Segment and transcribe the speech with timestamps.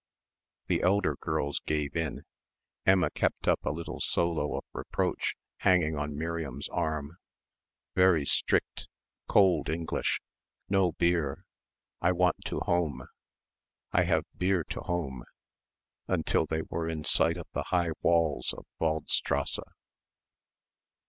[0.65, 2.23] The elder girls gave in.
[2.87, 7.19] Emma kept up a little solo of reproach hanging on Miriam's arm.
[7.93, 8.87] "Very strict.
[9.27, 10.19] Cold English.
[10.67, 11.45] No bier.
[12.01, 13.03] I want to home.
[13.91, 15.23] I have bier to home"
[16.07, 19.59] until they were in sight of the high walls of Waldstrasse.